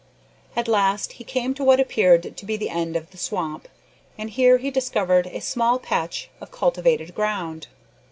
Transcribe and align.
At 0.55 0.67
last 0.67 1.11
he 1.13 1.23
came 1.23 1.53
to 1.53 1.63
what 1.63 1.79
appeared 1.79 2.35
to 2.35 2.45
be 2.47 2.57
the 2.57 2.69
end 2.71 2.95
of 2.95 3.11
the 3.11 3.19
swamp, 3.19 3.67
and 4.17 4.31
here 4.31 4.57
he 4.57 4.71
discovered 4.71 5.27
a 5.27 5.39
small 5.41 5.77
patch 5.77 6.31
of 6.41 6.49
cultivated 6.49 7.13
ground. 7.13 7.67